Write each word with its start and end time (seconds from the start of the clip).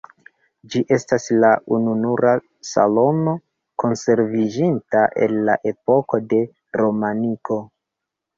Ĝi 0.75 0.79
estas 0.95 1.25
la 1.43 1.51
ununura 1.75 2.31
salono 2.69 3.35
konserviĝinta 3.83 5.05
el 5.27 5.37
la 5.51 5.59
epoko 5.75 6.23
de 6.33 6.41
romaniko. 6.83 7.61